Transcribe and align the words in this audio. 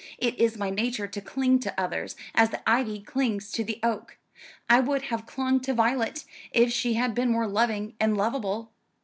It 0.17 0.39
is 0.39 0.57
my 0.57 0.71
nature 0.71 1.05
to 1.05 1.21
cling 1.21 1.59
to 1.59 1.79
others, 1.79 2.15
as 2.33 2.49
the 2.49 2.67
ivy 2.67 3.01
clings 3.01 3.51
to 3.51 3.63
the 3.63 3.79
oak. 3.83 4.17
I 4.67 4.79
would 4.79 5.03
have 5.03 5.27
clung 5.27 5.59
to 5.59 5.75
Violet, 5.75 6.25
if 6.51 6.71
she 6.71 6.95
had 6.95 7.13
been 7.13 7.31
more 7.31 7.45
loving 7.45 7.93
and 7.99 8.17
lovable. 8.17 8.71